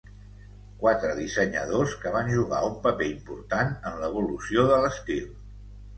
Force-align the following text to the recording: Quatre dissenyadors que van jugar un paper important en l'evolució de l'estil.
Quatre 0.83 1.11
dissenyadors 1.19 1.93
que 2.05 2.13
van 2.15 2.33
jugar 2.37 2.63
un 2.69 2.79
paper 2.87 3.11
important 3.11 3.77
en 3.91 4.03
l'evolució 4.05 4.65
de 4.73 4.85
l'estil. 4.87 5.29